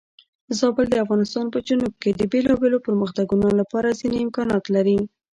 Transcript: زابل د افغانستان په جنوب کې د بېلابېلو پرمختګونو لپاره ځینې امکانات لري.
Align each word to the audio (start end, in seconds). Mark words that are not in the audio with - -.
زابل 0.59 0.85
د 0.91 0.95
افغانستان 1.03 1.45
په 1.53 1.59
جنوب 1.67 1.93
کې 2.01 2.09
د 2.13 2.21
بېلابېلو 2.31 2.83
پرمختګونو 2.87 3.47
لپاره 3.59 3.97
ځینې 3.99 4.17
امکانات 4.25 4.63
لري. 4.75 4.99